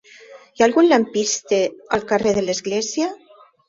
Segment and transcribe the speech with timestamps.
[0.55, 1.61] Hi ha algun lampista
[1.99, 3.17] al carrer de l'Església?